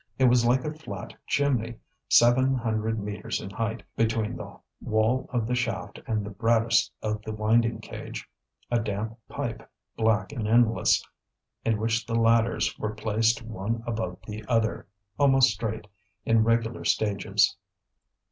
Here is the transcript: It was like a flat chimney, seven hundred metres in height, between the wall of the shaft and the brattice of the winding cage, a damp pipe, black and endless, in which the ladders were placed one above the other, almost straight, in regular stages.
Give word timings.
It 0.17 0.25
was 0.25 0.43
like 0.45 0.65
a 0.65 0.73
flat 0.73 1.13
chimney, 1.27 1.77
seven 2.09 2.55
hundred 2.55 2.97
metres 2.99 3.39
in 3.39 3.51
height, 3.51 3.83
between 3.95 4.35
the 4.35 4.57
wall 4.81 5.29
of 5.31 5.45
the 5.45 5.53
shaft 5.53 5.99
and 6.07 6.25
the 6.25 6.31
brattice 6.31 6.89
of 7.03 7.21
the 7.21 7.31
winding 7.31 7.81
cage, 7.81 8.27
a 8.71 8.79
damp 8.79 9.15
pipe, 9.29 9.69
black 9.95 10.31
and 10.31 10.47
endless, 10.47 11.05
in 11.63 11.77
which 11.79 12.03
the 12.03 12.15
ladders 12.15 12.75
were 12.79 12.95
placed 12.95 13.43
one 13.43 13.83
above 13.85 14.17
the 14.25 14.43
other, 14.47 14.87
almost 15.19 15.51
straight, 15.51 15.85
in 16.25 16.43
regular 16.43 16.83
stages. 16.83 17.55